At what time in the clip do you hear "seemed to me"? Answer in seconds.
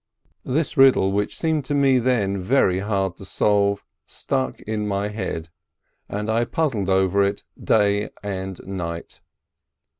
1.37-1.99